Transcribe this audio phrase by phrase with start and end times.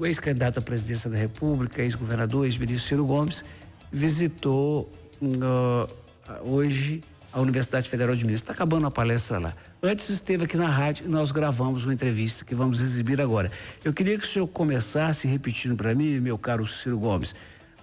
[0.00, 3.44] o ex-candidato à presidência da República, ex-governador, ex-ministro Ciro Gomes,
[3.92, 8.40] visitou uh, hoje a Universidade Federal de Minas.
[8.40, 9.54] Está acabando a palestra lá.
[9.82, 13.52] Antes esteve aqui na rádio e nós gravamos uma entrevista que vamos exibir agora.
[13.84, 17.34] Eu queria que o senhor começasse repetindo para mim, meu caro Ciro Gomes,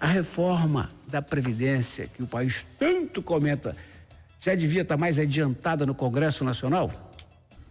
[0.02, 3.76] a reforma da Previdência que o país tanto comenta
[4.40, 7.07] já devia estar mais adiantada no Congresso Nacional?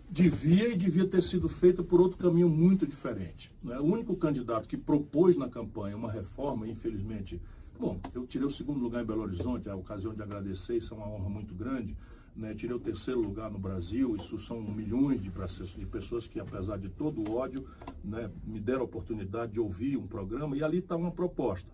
[0.09, 3.53] Devia e devia ter sido feita por outro caminho muito diferente.
[3.63, 3.79] Né?
[3.79, 7.41] O único candidato que propôs na campanha uma reforma, infelizmente,
[7.79, 10.95] bom, eu tirei o segundo lugar em Belo Horizonte, é a ocasião de agradecer, isso
[10.95, 11.97] é uma honra muito grande.
[12.37, 12.55] Né?
[12.55, 16.89] Tirei o terceiro lugar no Brasil, isso são milhões de, de pessoas que, apesar de
[16.89, 17.67] todo o ódio,
[18.05, 21.69] né, me deram a oportunidade de ouvir um programa e ali está uma proposta.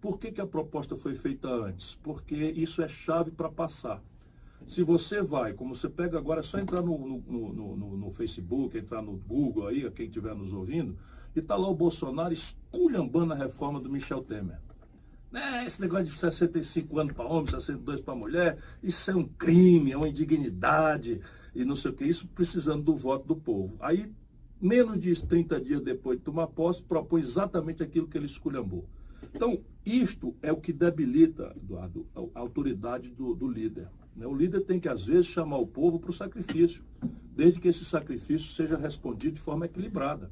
[0.00, 1.98] Por que, que a proposta foi feita antes?
[2.02, 4.02] Porque isso é chave para passar.
[4.66, 8.76] Se você vai, como você pega agora, é só entrar no, no, no, no, Facebook,
[8.76, 10.96] entrar no Google aí, quem estiver nos ouvindo,
[11.34, 14.58] e está lá o Bolsonaro esculhambando a reforma do Michel Temer.
[15.30, 15.64] Né?
[15.66, 19.96] Esse negócio de 65 anos para homem, 62 para mulher, isso é um crime, é
[19.96, 21.20] uma indignidade,
[21.54, 23.76] e não sei o que, isso precisando do voto do povo.
[23.78, 24.10] Aí,
[24.60, 28.84] menos de 30 dias depois de tomar posse, propõe exatamente aquilo que ele esculhambou.
[29.32, 33.88] Então, isto é o que debilita, Eduardo, a autoridade do, do líder.
[34.16, 34.26] Né?
[34.26, 36.82] O líder tem que, às vezes, chamar o povo para o sacrifício,
[37.34, 40.30] desde que esse sacrifício seja respondido de forma equilibrada.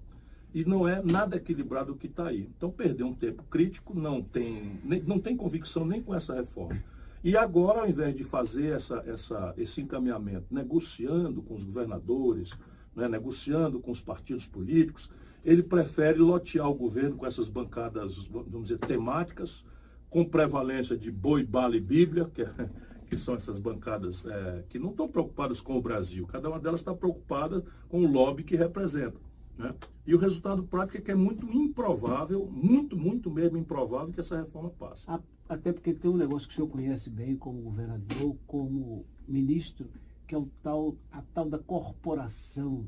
[0.54, 2.48] E não é nada equilibrado o que está aí.
[2.56, 6.82] Então, perdeu um tempo crítico, não tem, nem, não tem convicção nem com essa reforma.
[7.22, 12.52] E agora, ao invés de fazer essa, essa, esse encaminhamento, negociando com os governadores,
[12.94, 15.10] né, negociando com os partidos políticos,
[15.44, 19.64] ele prefere lotear o governo com essas bancadas, vamos dizer, temáticas,
[20.08, 22.70] com prevalência de boi, bala e bíblia, que, é,
[23.04, 26.26] que são essas bancadas é, que não estão preocupadas com o Brasil.
[26.26, 29.18] Cada uma delas está preocupada com o lobby que representa.
[29.56, 29.74] Né?
[30.06, 34.36] E o resultado prático é que é muito improvável, muito, muito mesmo improvável que essa
[34.36, 35.06] reforma passe.
[35.48, 39.88] Até porque tem um negócio que o senhor conhece bem como governador, como ministro,
[40.26, 42.86] que é o tal, a tal da corporação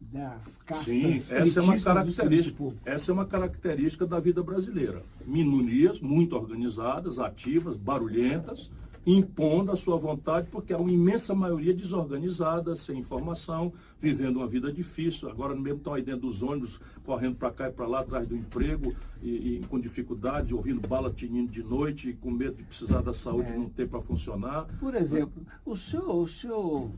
[0.00, 2.74] das castas Sim, essa é uma característica.
[2.84, 5.02] Essa é uma característica da vida brasileira.
[5.24, 8.70] Minorias muito organizadas, ativas, barulhentas,
[9.06, 14.72] impondo a sua vontade, porque há uma imensa maioria desorganizada, sem informação, vivendo uma vida
[14.72, 15.30] difícil.
[15.30, 18.36] Agora mesmo estão aí dentro dos ônibus, correndo para cá e para lá, atrás do
[18.36, 23.14] emprego, e, e, com dificuldade, ouvindo bala tinindo de noite, com medo de precisar da
[23.14, 23.56] saúde é.
[23.56, 24.66] não ter para funcionar.
[24.80, 26.90] Por exemplo, o senhor, o senhor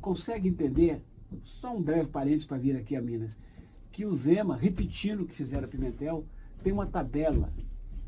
[0.00, 1.00] consegue entender
[1.42, 3.36] só um breve parênteses para vir aqui a Minas,
[3.90, 6.26] que o Zema, repetindo o que fizeram a Pimentel,
[6.62, 7.50] tem uma tabela,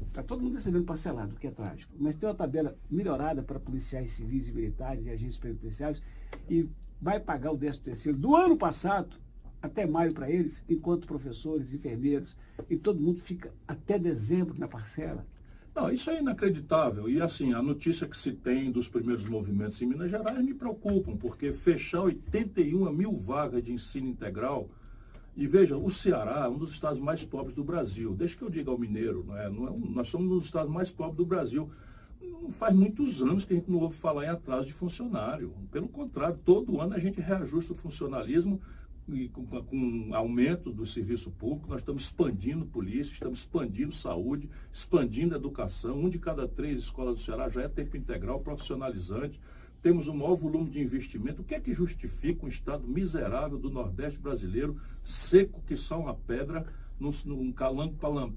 [0.08, 3.60] está todo mundo recebendo parcelado, o que é trágico, mas tem uma tabela melhorada para
[3.60, 6.02] policiais civis e militares e agentes penitenciários
[6.48, 6.68] e
[7.00, 9.16] vai pagar o 13 terceiro do ano passado
[9.62, 12.36] até maio para eles, enquanto professores, enfermeiros
[12.68, 15.26] e todo mundo fica até dezembro na parcela.
[15.74, 17.08] Não, isso é inacreditável.
[17.08, 21.16] E assim, a notícia que se tem dos primeiros movimentos em Minas Gerais me preocupam,
[21.16, 24.68] porque fechar 81 mil vagas de ensino integral.
[25.38, 28.12] E veja, o Ceará é um dos estados mais pobres do Brasil.
[28.12, 29.48] Deixa que eu diga ao mineiro, não é?
[29.48, 31.70] Não é um, nós somos um dos estados mais pobres do Brasil.
[32.20, 35.54] Não faz muitos anos que a gente não ouve falar em atraso de funcionário.
[35.70, 38.60] Pelo contrário, todo ano a gente reajusta o funcionalismo
[39.06, 45.36] e com, com aumento do serviço público, nós estamos expandindo polícia, estamos expandindo saúde, expandindo
[45.36, 46.00] educação.
[46.00, 49.40] Um de cada três escolas do Ceará já é tempo integral, profissionalizante.
[49.80, 51.42] Temos um maior volume de investimento.
[51.42, 56.14] O que é que justifica um estado miserável do Nordeste brasileiro, seco que só uma
[56.14, 56.66] pedra,
[56.98, 57.94] num, num calango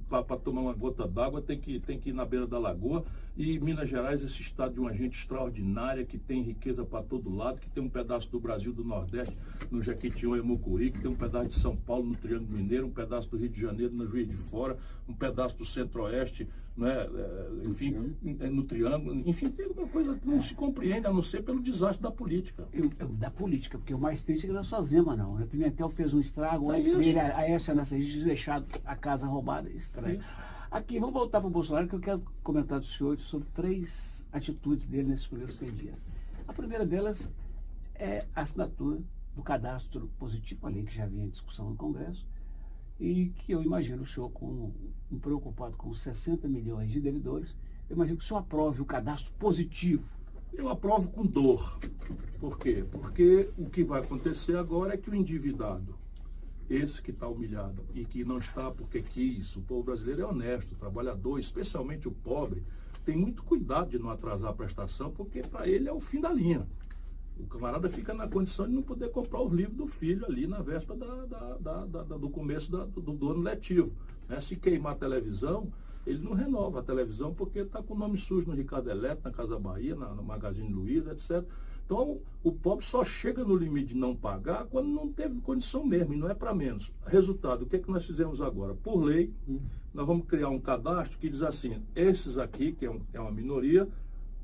[0.07, 3.03] para tomar uma gota d'água, tem que, tem que ir na beira da lagoa.
[3.35, 7.59] E Minas Gerais, esse estado de uma gente extraordinária, que tem riqueza para todo lado,
[7.59, 9.35] que tem um pedaço do Brasil do Nordeste,
[9.71, 12.91] no Jequitinhonha e Mucuri, que tem um pedaço de São Paulo, no Triângulo Mineiro, um
[12.91, 14.77] pedaço do Rio de Janeiro, no Juiz de Fora,
[15.07, 17.07] um pedaço do Centro-Oeste, né,
[17.65, 18.51] enfim, uhum.
[18.51, 19.21] no Triângulo.
[19.25, 22.67] Enfim, tem uma coisa que não se compreende, a não ser pelo desastre da política.
[22.73, 25.35] Eu, eu, da política, porque o mais triste é que não é só Zema, não.
[25.35, 28.95] O Pimentel fez um estrago, é antes dele, a, a essa nessa gente deixado a
[28.95, 30.19] casa roubada, estranho.
[30.19, 34.25] É Aqui, vamos voltar para o Bolsonaro, que eu quero comentar do senhor sobre três
[34.31, 36.05] atitudes dele nesses primeiros 100 dias.
[36.47, 37.29] A primeira delas
[37.93, 39.01] é a assinatura
[39.35, 42.25] do cadastro positivo, a lei que já vinha em discussão no Congresso,
[43.01, 44.71] e que eu imagino o senhor, com,
[45.19, 47.57] preocupado com 60 milhões de devedores,
[47.89, 50.03] eu imagino que o senhor aprove o cadastro positivo.
[50.53, 51.79] Eu aprovo com dor.
[52.39, 52.85] Por quê?
[52.91, 55.95] Porque o que vai acontecer agora é que o endividado
[56.69, 59.55] esse que está humilhado e que não está porque quis.
[59.55, 62.63] O povo brasileiro é honesto, trabalhador, especialmente o pobre,
[63.03, 66.31] tem muito cuidado de não atrasar a prestação, porque para ele é o fim da
[66.31, 66.65] linha.
[67.41, 70.61] O camarada fica na condição de não poder comprar os livros do filho ali na
[70.61, 73.91] véspera da, da, da, do começo do, do ano letivo.
[74.29, 74.39] Né?
[74.39, 75.71] Se queimar a televisão,
[76.05, 79.31] ele não renova a televisão porque está com o nome sujo no Ricardo Eletro, na
[79.31, 81.45] Casa Bahia, na, no Magazine Luiza, etc.
[81.85, 86.13] Então, o pobre só chega no limite de não pagar quando não teve condição mesmo,
[86.13, 86.91] e não é para menos.
[87.05, 88.73] Resultado, o que é que nós fizemos agora?
[88.73, 89.33] Por lei,
[89.93, 93.31] nós vamos criar um cadastro que diz assim, esses aqui, que é, um, é uma
[93.31, 93.89] minoria,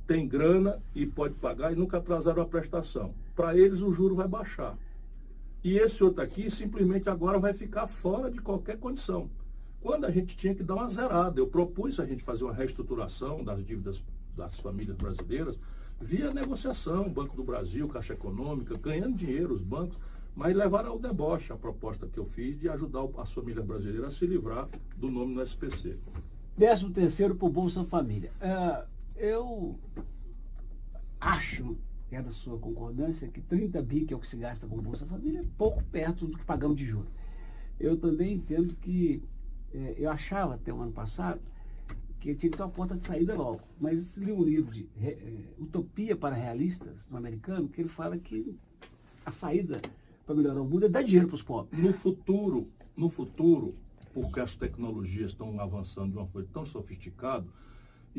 [0.08, 3.14] tem grana e pode pagar e nunca atrasaram a prestação.
[3.36, 4.78] Para eles, o juro vai baixar.
[5.64, 9.30] E esse outro aqui, simplesmente agora vai ficar fora de qualquer condição
[9.82, 11.40] quando a gente tinha que dar uma zerada.
[11.40, 14.04] Eu propus a gente fazer uma reestruturação das dívidas
[14.36, 15.58] das famílias brasileiras
[16.00, 19.98] via negociação, Banco do Brasil, Caixa Econômica, ganhando dinheiro os bancos,
[20.36, 24.12] mas levaram ao deboche a proposta que eu fiz de ajudar as famílias brasileiras a
[24.12, 25.98] se livrar do nome no SPC.
[26.56, 28.32] Décimo terceiro por Bolsa Família.
[28.40, 28.86] Uh,
[29.18, 29.80] eu
[31.20, 31.78] acho,
[32.12, 35.06] é da sua concordância, que 30 bi, que é o que se gasta com Bolsa
[35.06, 37.12] Família, é pouco perto do que pagamos de juros.
[37.80, 39.24] Eu também entendo que
[39.74, 41.40] é, eu achava até o ano passado
[42.20, 43.62] que tinha que ter uma porta de saída logo.
[43.80, 45.18] Mas li um livro de é,
[45.60, 48.58] Utopia para Realistas, no americano, que ele fala que
[49.26, 49.80] a saída
[50.26, 51.80] para melhorar o mundo é dar dinheiro para os pobres.
[51.80, 53.76] No futuro, no futuro,
[54.14, 57.46] porque as tecnologias estão avançando de uma forma tão sofisticada,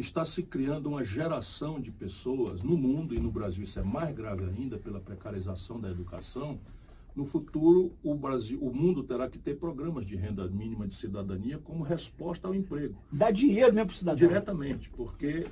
[0.00, 4.14] está se criando uma geração de pessoas no mundo e no Brasil, isso é mais
[4.14, 6.58] grave ainda pela precarização da educação,
[7.16, 11.58] no futuro, o Brasil, o mundo terá que ter programas de renda mínima de cidadania
[11.58, 12.94] como resposta ao emprego.
[13.10, 14.28] Dá dinheiro mesmo para o cidadão?
[14.28, 15.44] Diretamente, porque,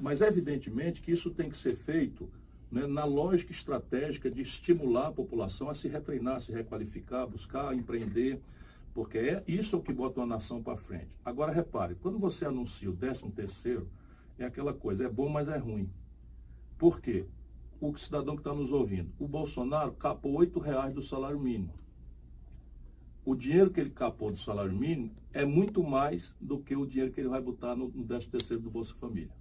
[0.00, 2.28] mas evidentemente que isso tem que ser feito
[2.72, 7.72] né, na lógica estratégica de estimular a população a se retreinar, a se requalificar, buscar
[7.72, 8.40] empreender,
[8.92, 11.18] porque é isso o que bota uma nação para frente.
[11.24, 13.88] Agora repare, quando você anuncia o 13 terceiro,
[14.38, 15.90] é aquela coisa, é bom, mas é ruim.
[16.78, 17.26] Por quê?
[17.80, 19.10] o cidadão que está nos ouvindo.
[19.18, 21.72] O Bolsonaro capou oito reais do salário mínimo.
[23.24, 27.12] O dinheiro que ele capou do salário mínimo é muito mais do que o dinheiro
[27.12, 29.32] que ele vai botar no, no 13 terceiro do Bolsa Família.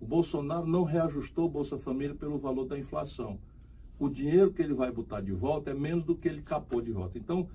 [0.00, 3.38] O Bolsonaro não reajustou o Bolsa Família pelo valor da inflação.
[3.98, 6.92] O dinheiro que ele vai botar de volta é menos do que ele capou de
[6.92, 7.18] volta.
[7.18, 7.48] Então,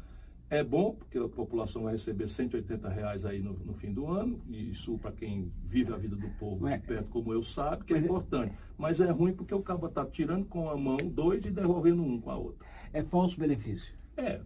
[0.51, 4.41] é bom, porque a população vai receber 180 reais aí no, no fim do ano,
[4.49, 7.93] e isso para quem vive a vida do povo de perto como eu sabe, que
[7.93, 8.53] é, é importante.
[8.77, 12.19] Mas é ruim porque o cabo está tirando com a mão dois e devolvendo um
[12.19, 12.67] com a outra.
[12.91, 13.95] É falso benefício.
[14.17, 14.41] É,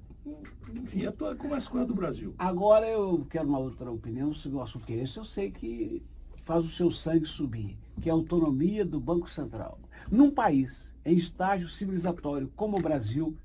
[0.75, 2.36] enfim, é como é a escolha do Brasil.
[2.38, 5.18] Agora eu quero uma outra opinião sobre o assunto que é esse.
[5.18, 6.04] Eu sei que
[6.44, 9.80] faz o seu sangue subir, que é a autonomia do Banco Central.
[10.12, 13.36] Num país em estágio civilizatório como o Brasil,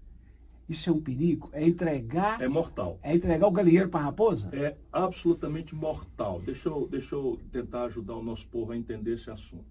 [0.71, 1.51] isso é um perigo?
[1.53, 2.41] É entregar.
[2.41, 2.97] É mortal.
[3.03, 4.49] É entregar o galinheiro para a raposa?
[4.53, 6.41] É absolutamente mortal.
[6.41, 9.65] Deixa eu, deixa eu tentar ajudar o nosso povo a entender esse assunto.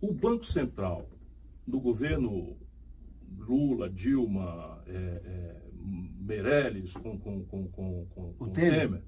[0.00, 1.06] O Banco Central
[1.66, 2.56] do governo
[3.38, 5.56] Lula, Dilma, é, é,
[6.18, 8.80] Meirelles, com, com, com, com, com, com Temer.
[8.80, 9.02] Temer,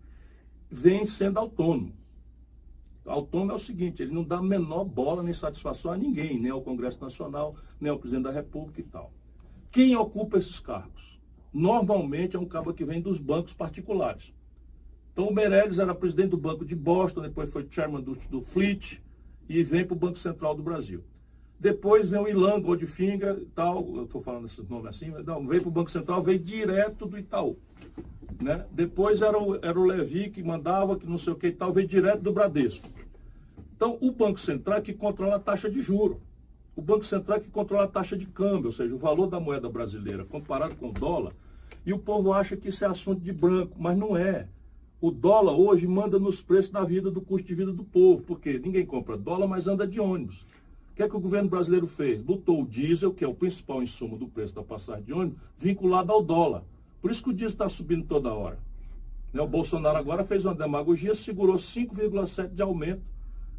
[0.71, 1.97] vem sendo autônomo.
[3.07, 6.51] Autônomo é o seguinte, ele não dá a menor bola nem satisfação a ninguém, nem
[6.51, 9.11] ao Congresso Nacional, nem ao presidente da República e tal.
[9.71, 11.22] Quem ocupa esses cargos?
[11.53, 14.33] Normalmente é um cabo que vem dos bancos particulares.
[15.13, 19.03] Então o Meirelles era presidente do Banco de Boston, depois foi chairman do, do Fleet
[19.49, 21.05] e vem para o Banco Central do Brasil.
[21.61, 25.63] Depois vem o Ilan Goldfinger e tal, eu estou falando esses nomes assim, não, veio
[25.63, 27.57] para o Banco Central, veio direto do Itaú.
[28.41, 28.67] Né?
[28.73, 31.73] Depois era o, era o Levi que mandava, que não sei o que e tal,
[31.73, 32.89] veio direto do Bradesco.
[33.77, 36.21] Então o Banco Central é que controla a taxa de juro.
[36.75, 39.39] O Banco Central é que controla a taxa de câmbio, ou seja, o valor da
[39.39, 41.35] moeda brasileira comparado com o dólar.
[41.85, 44.47] E o povo acha que isso é assunto de branco, mas não é.
[45.01, 48.59] O dólar hoje manda nos preços da vida, do custo de vida do povo, porque
[48.59, 50.47] ninguém compra dólar, mas anda de ônibus.
[50.93, 52.21] O que é que o governo brasileiro fez?
[52.21, 56.13] Botou o diesel, que é o principal insumo do preço da passagem de ônibus, vinculado
[56.13, 56.63] ao dólar.
[57.01, 58.59] Por isso que o diesel está subindo toda hora.
[59.33, 63.03] Né, o Bolsonaro agora fez uma demagogia, segurou 5,7% de aumento.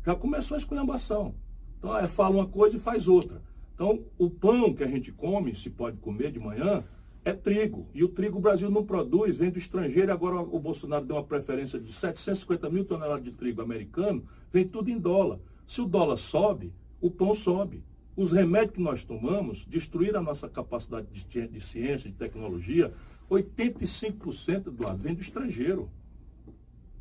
[0.05, 1.33] Já começou a esculhambação.
[1.79, 3.41] Então, é, fala uma coisa e faz outra.
[3.73, 6.83] Então, o pão que a gente come, se pode comer de manhã,
[7.25, 7.87] é trigo.
[7.93, 10.11] E o trigo o Brasil não produz, vem do estrangeiro.
[10.11, 14.89] Agora o Bolsonaro deu uma preferência de 750 mil toneladas de trigo americano, vem tudo
[14.89, 15.39] em dólar.
[15.65, 17.83] Se o dólar sobe, o pão sobe.
[18.15, 22.93] Os remédios que nós tomamos destruíram a nossa capacidade de, de ciência, de tecnologia.
[23.29, 25.89] 85% do lado vem do estrangeiro.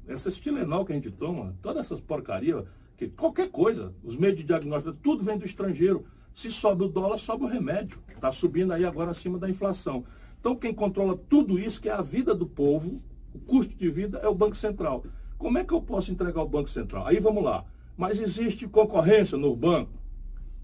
[0.07, 2.64] Essa estilenol que a gente toma, todas essas porcarias
[2.97, 6.05] que qualquer coisa, os meios de diagnóstico, tudo vem do estrangeiro.
[6.34, 7.98] Se sobe o dólar, sobe o remédio.
[8.14, 10.04] Está subindo aí agora acima da inflação.
[10.40, 13.00] Então, quem controla tudo isso, que é a vida do povo,
[13.34, 15.04] o custo de vida, é o Banco Central.
[15.38, 17.06] Como é que eu posso entregar o Banco Central?
[17.06, 17.64] Aí vamos lá.
[17.96, 19.92] Mas existe concorrência no banco?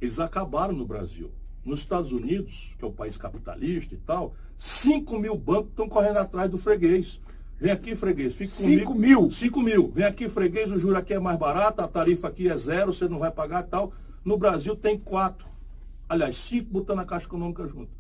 [0.01, 1.31] Eles acabaram no Brasil.
[1.65, 6.19] Nos Estados Unidos, que é o país capitalista e tal, 5 mil bancos estão correndo
[6.19, 7.21] atrás do freguês.
[7.61, 9.31] Vem aqui, freguês, fique 5 mil.
[9.31, 9.91] 5 mil.
[9.93, 13.09] Vem aqui, freguês, o juro aqui é mais barato, a tarifa aqui é zero, você
[13.09, 13.93] não vai pagar tal.
[14.25, 15.47] No Brasil tem quatro.
[16.09, 17.91] Aliás, cinco botando a Caixa Econômica junto.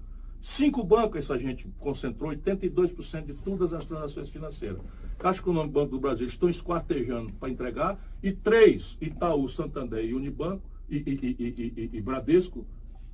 [0.41, 4.81] Cinco bancos essa gente concentrou 82% de todas as transações financeiras.
[5.19, 10.63] Caixa Econômica Banco do Brasil estão esquartejando para entregar e três, Itaú, Santander e Unibanco
[10.89, 12.65] e, e, e, e, Bradesco,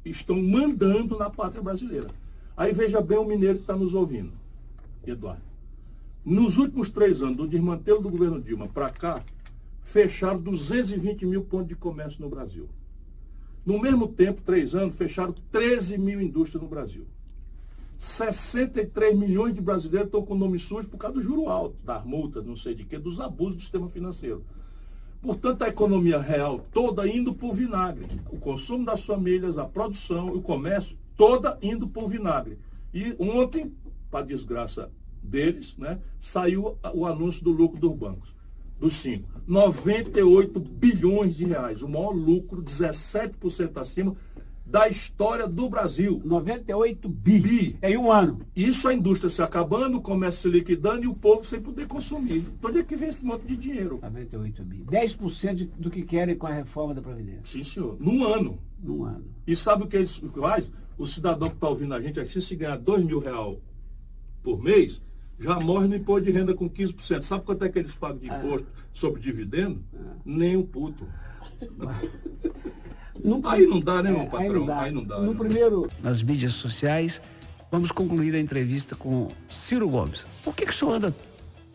[0.04, 2.10] estão mandando na pátria brasileira.
[2.56, 4.32] Aí veja bem o mineiro que está nos ouvindo,
[5.04, 5.42] Eduardo.
[6.24, 9.22] Nos últimos três anos, do desmantelo do governo Dilma para cá,
[9.82, 12.68] fecharam 220 mil pontos de comércio no Brasil.
[13.64, 17.06] No mesmo tempo, três anos, fecharam 13 mil indústrias no Brasil.
[17.96, 22.04] 63 milhões de brasileiros estão com o nome sujo por causa do juro alto, das
[22.04, 24.44] multas, não sei de quê, dos abusos do sistema financeiro.
[25.22, 28.06] Portanto, a economia real toda indo por vinagre.
[28.30, 32.58] O consumo das famílias, a produção, o comércio, toda indo por vinagre.
[32.92, 33.72] E ontem,
[34.10, 34.90] para desgraça
[35.22, 38.33] deles, né, saiu o anúncio do lucro dos bancos
[38.84, 39.28] dos cinco.
[39.46, 44.14] 98 bilhões de reais, o maior lucro, 17% acima
[44.66, 46.20] da história do Brasil.
[46.24, 47.40] 98 bi.
[47.40, 47.78] bi.
[47.82, 48.40] Em um ano.
[48.56, 52.44] Isso a indústria se acabando, o comércio se liquidando e o povo sem poder consumir.
[52.58, 54.00] Então onde é que vem esse monte de dinheiro?
[54.02, 54.84] 98 bi.
[54.84, 57.44] 10% do que querem com a reforma da Previdência.
[57.44, 57.96] Sim, senhor.
[58.00, 58.58] Num ano.
[58.82, 59.24] Num ano.
[59.46, 60.70] E sabe o que eles faz?
[60.96, 63.58] O cidadão que está ouvindo a gente aqui, se ganhar 2 mil reais
[64.42, 65.00] por mês,
[65.38, 67.22] já morre no imposto de renda com 15%.
[67.22, 68.80] Sabe quanto é que eles pagam de imposto ah.
[68.92, 69.82] sobre dividendo?
[69.94, 70.14] Ah.
[70.24, 71.06] Nem um puto.
[73.22, 74.48] No, aí não dá, né, meu é, patrão?
[74.48, 74.80] Aí não dá.
[74.82, 75.38] Aí não dá no né?
[75.38, 77.22] primeiro, nas mídias sociais,
[77.70, 80.26] vamos concluir a entrevista com Ciro Gomes.
[80.42, 81.14] Por que, que o senhor anda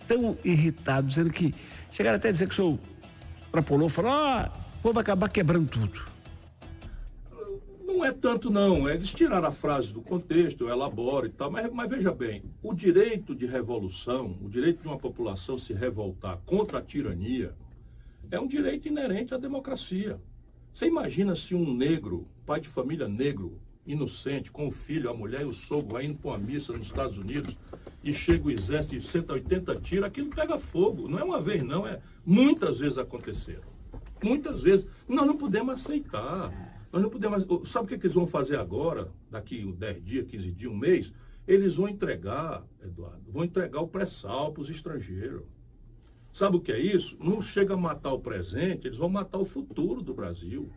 [0.07, 1.53] tão irritado, dizendo que.
[1.91, 2.79] Chegaram até a dizer que o senhor
[3.45, 6.08] extrapolou, falou, ah, o povo vai acabar quebrando tudo.
[7.99, 11.69] Não é tanto não, eles tiraram a frase do contexto, eu elaboro e tal, mas,
[11.69, 16.79] mas veja bem, o direito de revolução, o direito de uma população se revoltar contra
[16.79, 17.53] a tirania,
[18.31, 20.17] é um direito inerente à democracia.
[20.73, 25.41] Você imagina se um negro, pai de família negro, inocente, com o filho, a mulher
[25.41, 27.59] e o sogro, vai indo para uma missa nos Estados Unidos
[28.01, 31.09] e chega o exército de 180 tiros, aquilo pega fogo.
[31.09, 33.67] Não é uma vez, não, é muitas vezes aconteceram.
[34.23, 34.87] Muitas vezes.
[35.07, 36.68] Nós não podemos aceitar.
[36.91, 37.45] Nós não podemos.
[37.69, 40.75] Sabe o que, é que eles vão fazer agora, daqui 10 dias, 15 dias, um
[40.75, 41.13] mês?
[41.47, 45.43] Eles vão entregar, Eduardo, vão entregar o pré-sal para os estrangeiros.
[46.31, 47.17] Sabe o que é isso?
[47.19, 50.69] Não chega a matar o presente, eles vão matar o futuro do Brasil.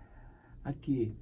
[0.65, 1.13] Aqui.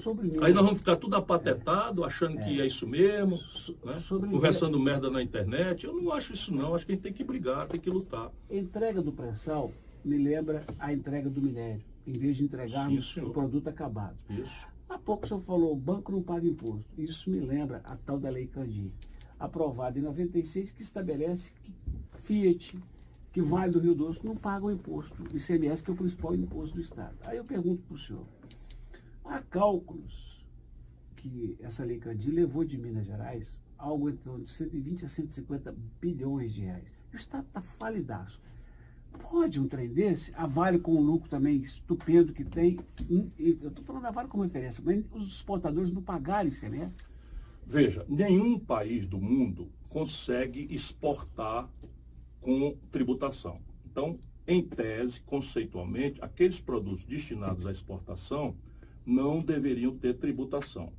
[0.00, 2.06] Sobre Aí nós vamos ficar tudo apatetado, é.
[2.06, 2.44] achando é.
[2.44, 3.38] que é isso mesmo,
[3.84, 3.96] né?
[4.30, 5.84] conversando merda na internet.
[5.84, 8.30] Eu não acho isso não, acho que a gente tem que brigar, tem que lutar.
[8.50, 9.72] Entrega do pré-sal
[10.04, 14.16] me lembra a entrega do minério em vez de entregarmos o produto acabado.
[14.28, 14.66] Isso.
[14.88, 16.84] Há pouco o senhor falou, o banco não paga imposto.
[16.96, 18.90] Isso me lembra a tal da Lei Candir,
[19.38, 21.72] aprovada em 96, que estabelece que
[22.22, 22.78] Fiat,
[23.32, 26.76] que Vale do Rio Doce, não pagam imposto, o ICMS, que é o principal imposto
[26.76, 27.16] do Estado.
[27.26, 28.26] Aí eu pergunto para o senhor,
[29.24, 30.44] há cálculos
[31.16, 35.74] que essa Lei Candir levou de Minas Gerais algo em torno de 120 a 150
[36.00, 36.92] bilhões de reais.
[37.12, 38.40] O Estado está falidaço.
[39.18, 40.32] Pode um trem desse?
[40.34, 42.78] A Vale com o lucro também estupendo que tem.
[43.38, 46.94] Eu estou falando da Vale como referência, mas os exportadores não pagaram ICMS?
[47.66, 51.70] Veja, nenhum país do mundo consegue exportar
[52.40, 53.60] com tributação.
[53.90, 58.54] Então, em tese, conceitualmente, aqueles produtos destinados à exportação
[59.06, 60.92] não deveriam ter tributação.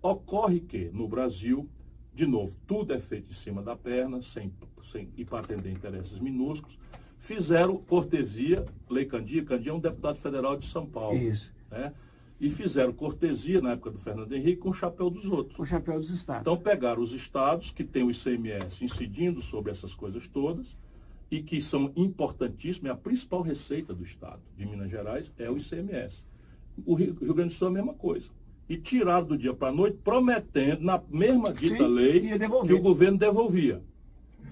[0.00, 1.68] Ocorre que, no Brasil,
[2.14, 6.18] de novo, tudo é feito em cima da perna, sem, sem, e para atender interesses
[6.18, 6.78] minúsculos
[7.26, 11.18] fizeram cortesia, Lei Candia, Candia é um deputado federal de São Paulo.
[11.18, 11.52] Isso.
[11.70, 11.92] Né?
[12.40, 15.56] E fizeram cortesia na época do Fernando Henrique com o chapéu dos outros.
[15.56, 16.42] Com o chapéu dos estados.
[16.42, 20.76] Então pegaram os estados que têm o ICMS incidindo sobre essas coisas todas
[21.28, 25.56] e que são importantíssimos, é a principal receita do estado de Minas Gerais é o
[25.56, 26.22] ICMS.
[26.84, 28.30] O Rio, Rio Grande do Sul é a mesma coisa.
[28.68, 32.20] E tiraram do dia para a noite, prometendo, na mesma dita Sim, lei,
[32.66, 33.82] que o governo devolvia.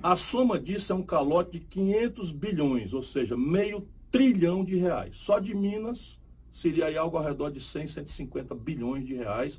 [0.05, 5.17] A soma disso é um calote de 500 bilhões, ou seja, meio trilhão de reais.
[5.17, 6.21] Só de Minas
[6.51, 9.59] seria aí algo ao redor de 100, 150 bilhões de reais,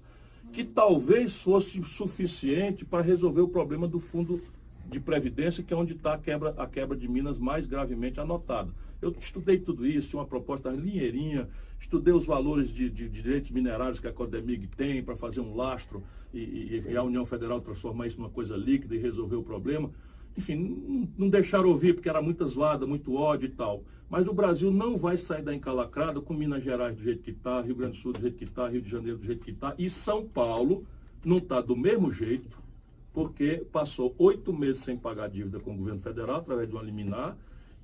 [0.54, 4.40] que talvez fosse suficiente para resolver o problema do fundo
[4.86, 8.72] de previdência, que é onde está a quebra, a quebra de Minas mais gravemente anotada.
[9.02, 11.50] Eu estudei tudo isso, tinha uma proposta linheirinha,
[11.80, 15.56] estudei os valores de, de, de direitos minerários que a Codemig tem para fazer um
[15.56, 19.42] lastro e, e, e, a União Federal transformar isso numa coisa líquida e resolver o
[19.42, 19.90] problema
[20.38, 23.84] enfim, não deixaram ouvir porque era muita zoada, muito ódio e tal.
[24.10, 27.62] Mas o Brasil não vai sair da encalacrada com Minas Gerais do jeito que está,
[27.62, 29.74] Rio Grande do Sul do jeito que está, Rio de Janeiro do jeito que está,
[29.78, 30.86] e São Paulo
[31.24, 32.58] não está do mesmo jeito,
[33.12, 37.36] porque passou oito meses sem pagar dívida com o governo federal, através de uma liminar,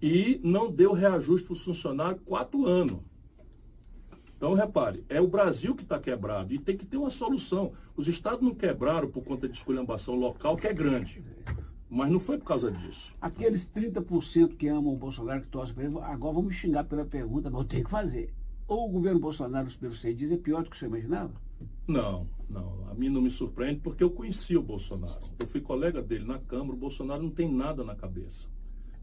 [0.01, 3.00] e não deu reajuste para os funcionários quatro anos.
[4.36, 7.74] Então, repare, é o Brasil que está quebrado e tem que ter uma solução.
[7.96, 11.24] Os estados não quebraram por conta de esculhambação local, que é grande.
[11.93, 13.13] Mas não foi por causa disso.
[13.19, 17.03] Aqueles 30% que amam o Bolsonaro, que torcem para ele, agora vão me xingar pela
[17.03, 18.33] pergunta, mas eu tenho que fazer.
[18.65, 21.33] Ou o governo Bolsonaro, pelo que você diz, é pior do que você imaginava?
[21.86, 22.88] Não, não.
[22.89, 25.25] A mim não me surpreende porque eu conheci o Bolsonaro.
[25.38, 28.48] Eu fui colega dele na Câmara, o Bolsonaro não tem nada na cabeça.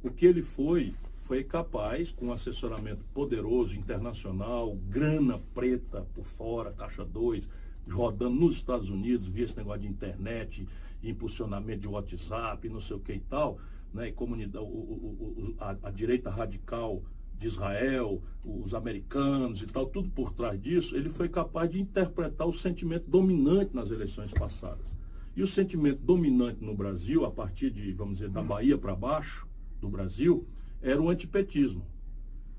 [0.03, 6.73] O que ele foi foi capaz, com um assessoramento poderoso, internacional, grana preta por fora,
[6.73, 7.47] caixa 2,
[7.91, 10.67] rodando nos Estados Unidos, via esse negócio de internet,
[11.03, 13.59] impulsionamento de WhatsApp, não sei o que e tal,
[13.93, 17.03] né, e comunidade, o, o, o, a, a direita radical
[17.39, 22.47] de Israel, os americanos e tal, tudo por trás disso, ele foi capaz de interpretar
[22.47, 24.95] o sentimento dominante nas eleições passadas.
[25.37, 29.47] E o sentimento dominante no Brasil, a partir de, vamos dizer, da Bahia para baixo
[29.81, 30.45] do Brasil,
[30.83, 31.87] era o antipetismo,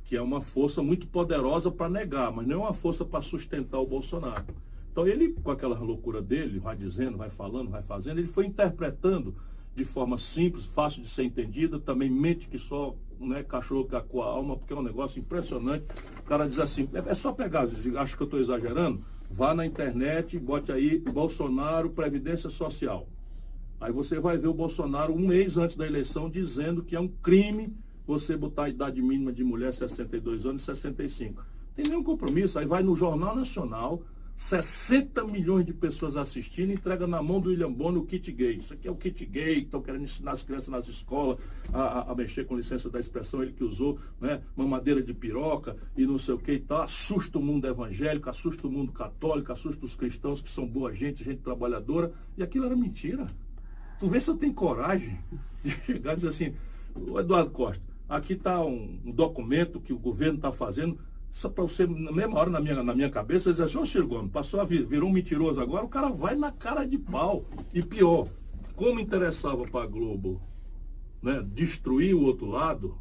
[0.05, 3.79] que é uma força muito poderosa para negar, mas não é uma força para sustentar
[3.79, 4.45] o Bolsonaro.
[4.91, 9.35] Então ele, com aquela loucura dele, vai dizendo, vai falando, vai fazendo, ele foi interpretando
[9.75, 14.25] de forma simples, fácil de ser entendida, também mente que só né, cachorro com a
[14.25, 15.85] alma, porque é um negócio impressionante.
[16.19, 17.67] O cara diz assim, é, é só pegar,
[17.97, 23.07] acho que eu estou exagerando, vá na internet e bote aí Bolsonaro Previdência Social.
[23.79, 27.07] Aí você vai ver o Bolsonaro um mês antes da eleição dizendo que é um
[27.07, 27.73] crime
[28.05, 31.45] você botar a idade mínima de mulher 62 anos e 65.
[31.75, 32.59] Tem nenhum compromisso.
[32.59, 34.01] Aí vai no Jornal Nacional,
[34.39, 38.55] 60 milhões de pessoas assistindo, entrega na mão do William Bonner o kit gay.
[38.55, 41.37] Isso aqui é o kit gay, que estão querendo ensinar as crianças nas escolas
[41.73, 44.41] a, a, a, mexer com licença da expressão, ele que usou, né?
[44.55, 46.83] Mamadeira de piroca e não sei o que e tal.
[46.83, 51.21] Assusta o mundo evangélico, assusta o mundo católico, assusta os cristãos que são boa gente,
[51.21, 52.13] gente trabalhadora.
[52.37, 53.27] E aquilo era mentira.
[53.99, 55.19] Tu vê se eu tenho coragem
[55.61, 56.53] de chegar e dizer assim,
[57.17, 60.97] Eduardo Costa, aqui está um, um, documento que o governo está fazendo,
[61.29, 64.07] só para você, na mesma hora na minha, na minha cabeça, dizer assim, ô Ciro
[64.07, 67.45] Gomes, passou a vir, virou um mentiroso agora, o cara vai na cara de pau.
[67.73, 68.27] E pior,
[68.75, 70.41] como interessava para a Globo
[71.21, 72.97] né, destruir o outro lado,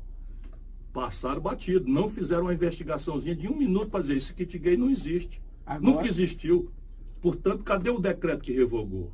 [0.93, 1.89] passaram batido.
[1.89, 5.41] Não fizeram uma investigaçãozinha de um minuto para dizer, esse kit gay não existe.
[5.65, 5.93] Agora...
[5.93, 6.71] Nunca existiu.
[7.21, 9.13] Portanto, cadê o decreto que revogou?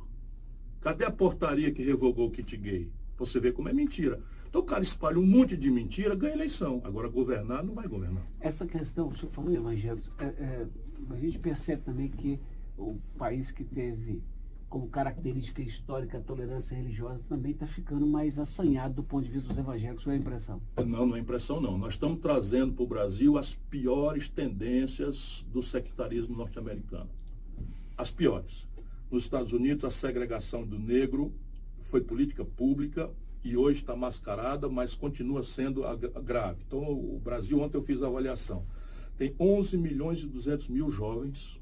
[0.81, 2.91] Cadê a portaria que revogou o kit gay?
[3.17, 4.21] Você vê como é mentira.
[4.55, 6.81] Então o cara espalha um monte de mentira, ganha eleição.
[6.85, 8.25] Agora governar não vai governar.
[8.39, 10.67] Essa questão, o senhor falou em evangélicos, é, é,
[11.09, 12.39] a gente percebe também que
[12.77, 14.23] o país que teve
[14.69, 19.49] como característica histórica a tolerância religiosa também está ficando mais assanhado do ponto de vista
[19.49, 20.61] dos evangélicos, ou é impressão?
[20.77, 21.77] Não, não é impressão não.
[21.77, 27.09] Nós estamos trazendo para o Brasil as piores tendências do sectarismo norte-americano.
[27.97, 28.65] As piores.
[29.11, 31.33] Nos Estados Unidos, a segregação do negro
[31.81, 33.11] foi política pública
[33.45, 35.83] e hoje está mascarada, mas continua sendo
[36.23, 36.63] grave.
[36.65, 38.65] Então, o Brasil, ontem eu fiz a avaliação,
[39.19, 41.61] tem 11 milhões e 200 mil jovens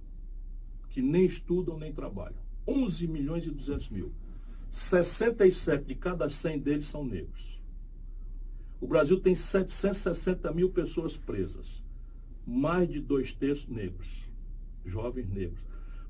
[0.89, 2.37] que nem estudam nem trabalham.
[2.65, 4.13] 11 milhões e 200 mil.
[4.71, 7.61] 67 de cada 100 deles são negros.
[8.79, 11.83] O Brasil tem 760 mil pessoas presas.
[12.47, 14.29] Mais de dois terços negros.
[14.85, 15.59] Jovens negros.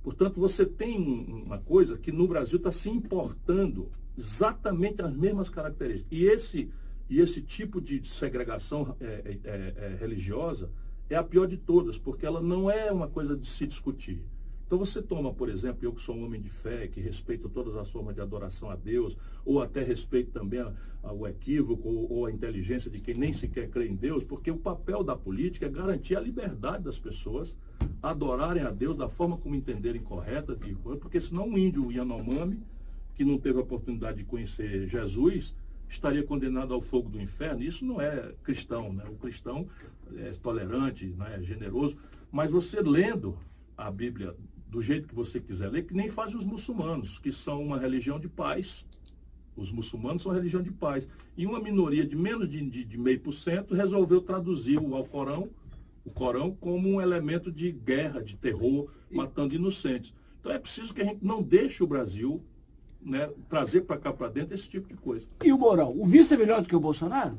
[0.03, 6.11] Portanto, você tem uma coisa que no Brasil está se importando exatamente as mesmas características.
[6.11, 6.69] E esse,
[7.09, 10.69] e esse tipo de segregação é, é, é, é, religiosa
[11.09, 14.23] é a pior de todas, porque ela não é uma coisa de se discutir.
[14.65, 17.75] Então você toma, por exemplo, eu que sou um homem de fé, que respeito todas
[17.75, 20.65] as formas de adoração a Deus, ou até respeito também
[21.03, 24.57] o equívoco ou, ou, a inteligência de quem nem sequer crê em Deus, porque o
[24.57, 27.55] papel da política é garantir a liberdade das pessoas
[28.01, 30.57] adorarem a Deus da forma como entenderem correta,
[30.99, 32.59] porque senão um índio Yanomami
[33.15, 35.55] que não teve a oportunidade de conhecer Jesus,
[35.87, 37.63] estaria condenado ao fogo do inferno.
[37.63, 39.03] Isso não é cristão, né?
[39.07, 39.67] O cristão
[40.15, 41.97] é tolerante, não é generoso,
[42.31, 43.37] mas você lendo
[43.77, 44.35] a Bíblia
[44.67, 48.19] do jeito que você quiser ler, que nem fazem os muçulmanos, que são uma religião
[48.19, 48.85] de paz.
[49.55, 51.07] Os muçulmanos são uma religião de paz.
[51.37, 55.49] E uma minoria de menos de, de, de meio por cento resolveu traduzir o Alcorão,
[56.03, 60.11] o Corão como um elemento de guerra, de terror, matando inocentes.
[60.39, 62.43] Então é preciso que a gente não deixe o Brasil
[63.05, 65.25] né, trazer para cá para dentro esse tipo de coisa.
[65.43, 65.89] E o Mourão?
[65.99, 67.37] O vice é melhor do que o Bolsonaro?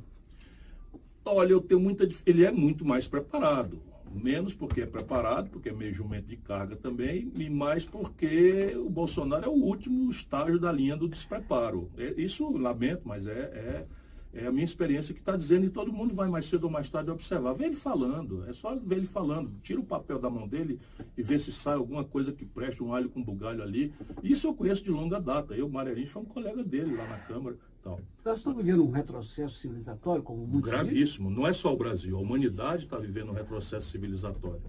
[1.24, 2.06] Olha, eu tenho muita.
[2.26, 3.80] Ele é muito mais preparado.
[4.14, 8.88] Menos porque é preparado, porque é meio jumento de carga também, e mais porque o
[8.88, 11.90] Bolsonaro é o último estágio da linha do despreparo.
[11.98, 13.86] É, isso lamento, mas é, é,
[14.34, 16.90] É a minha experiência que está dizendo, e todo mundo vai mais cedo ou mais
[16.90, 17.52] tarde observar.
[17.52, 19.52] Vê ele falando, é só ver ele falando.
[19.62, 20.80] Tira o papel da mão dele
[21.16, 23.94] e vê se sai alguma coisa que preste, um alho com bugalho ali.
[24.24, 25.54] Isso eu conheço de longa data.
[25.54, 27.56] Eu, Marerinho, sou um colega dele lá na Câmara.
[27.80, 31.30] Então, Nós estamos vivendo um retrocesso civilizatório, como muitos Gravíssimo.
[31.30, 32.16] Não é só o Brasil.
[32.16, 34.62] A humanidade está vivendo um retrocesso civilizatório.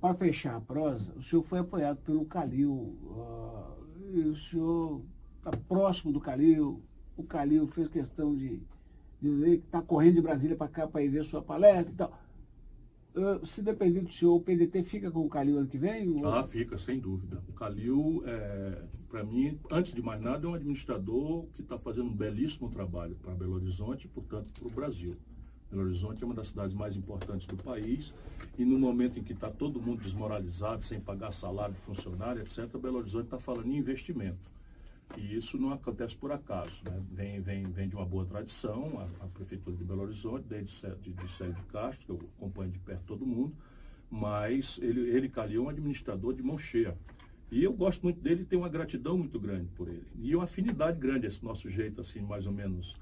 [0.00, 2.72] Para fechar a prosa, o senhor foi apoiado pelo Calil.
[2.72, 5.02] Uh, e o senhor
[5.38, 6.84] está próximo do Calil.
[7.16, 8.60] O Calil fez questão de
[9.20, 12.26] dizer que está correndo de Brasília para cá para ir ver sua palestra e tal.
[13.14, 16.22] Uh, se depender do senhor, o PDT fica com o Calil ano que vem?
[16.22, 17.42] Ah, fica, sem dúvida.
[17.48, 22.10] O Calil, é, para mim, antes de mais nada, é um administrador que está fazendo
[22.10, 25.16] um belíssimo trabalho para Belo Horizonte e, portanto, para o Brasil.
[25.70, 28.12] Belo Horizonte é uma das cidades mais importantes do país
[28.58, 32.76] e no momento em que está todo mundo desmoralizado, sem pagar salário de funcionário, etc.,
[32.76, 34.55] Belo Horizonte está falando em investimento.
[35.16, 36.82] E isso não acontece por acaso.
[36.84, 37.02] Né?
[37.12, 41.12] Vem, vem, vem de uma boa tradição, a, a Prefeitura de Belo Horizonte, desde de,
[41.12, 43.54] de de Castro, que eu acompanho de perto todo mundo,
[44.10, 46.96] mas ele, ele Calil, é um administrador de mão cheia.
[47.50, 50.06] E eu gosto muito dele tenho uma gratidão muito grande por ele.
[50.20, 52.96] E uma afinidade grande, esse nosso jeito, assim, mais ou menos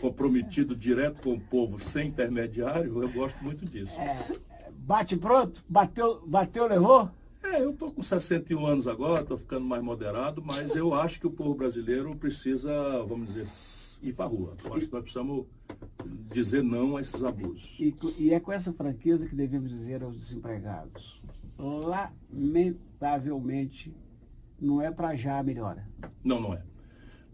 [0.00, 3.92] comprometido direto com o povo, sem intermediário, eu gosto muito disso.
[4.00, 5.62] É, bate pronto?
[5.68, 7.10] Bateu, bateu, levou?
[7.50, 11.26] É, eu estou com 61 anos agora, estou ficando mais moderado, mas eu acho que
[11.26, 13.48] o povo brasileiro precisa, vamos dizer,
[14.08, 14.54] ir para a rua.
[14.64, 15.46] Eu acho que nós precisamos
[16.32, 17.74] dizer não a esses abusos.
[17.80, 21.20] E, e é com essa franqueza que devemos dizer aos desempregados.
[21.58, 23.92] Lamentavelmente,
[24.60, 25.84] não é para já a melhora.
[26.22, 26.62] Não, não é.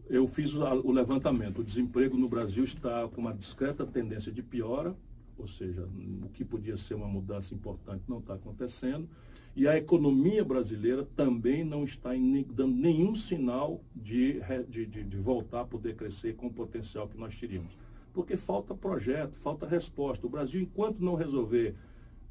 [0.08, 1.60] Eu fiz o levantamento.
[1.60, 4.96] O desemprego no Brasil está com uma discreta tendência de piora,
[5.38, 5.88] ou seja,
[6.22, 9.08] o que podia ser uma mudança importante não está acontecendo.
[9.54, 12.10] E a economia brasileira também não está
[12.54, 17.16] dando nenhum sinal de, de, de, de, voltar a poder crescer com o potencial que
[17.16, 17.72] nós teríamos.
[18.12, 20.26] Porque falta projeto, falta resposta.
[20.26, 21.74] O Brasil, enquanto não resolver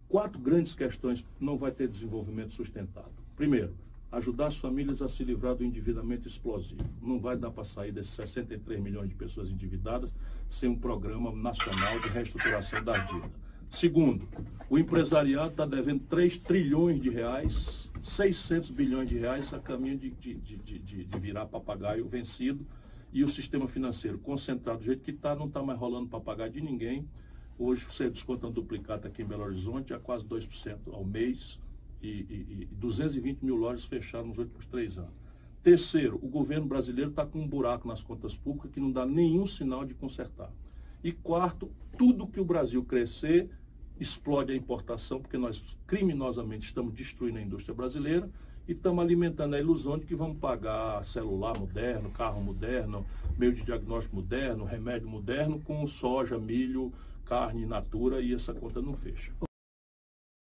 [0.07, 3.11] quatro grandes questões, não vai ter desenvolvimento sustentado.
[3.35, 3.73] Primeiro,
[4.11, 6.81] ajudar as famílias a se livrar do endividamento explosivo.
[7.01, 10.13] Não vai dar para sair desses 63 milhões de pessoas endividadas
[10.49, 13.45] sem um programa nacional de reestruturação da dívida.
[13.71, 14.27] Segundo,
[14.69, 20.11] o empresariado está devendo 3 trilhões de reais, 600 bilhões de reais a caminho de,
[20.11, 22.65] de, de, de, virar papagaio vencido
[23.11, 26.61] e o sistema financeiro concentrado do jeito que está, não está mais rolando papagaio de
[26.61, 27.07] ninguém.
[27.57, 31.59] Hoje você desconta um duplicata aqui em Belo Horizonte a quase 2% ao mês
[32.01, 35.24] e, e, e 220 mil lojas fechadas nos últimos três anos.
[35.65, 39.47] Terceiro, o governo brasileiro está com um buraco nas contas públicas que não dá nenhum
[39.47, 40.51] sinal de consertar.
[41.03, 43.49] E quarto, tudo que o Brasil crescer
[43.99, 48.29] explode a importação, porque nós criminosamente estamos destruindo a indústria brasileira
[48.67, 53.03] e estamos alimentando a ilusão de que vamos pagar celular moderno, carro moderno,
[53.35, 56.93] meio de diagnóstico moderno, remédio moderno com soja, milho,
[57.25, 59.31] carne natura e essa conta não fecha.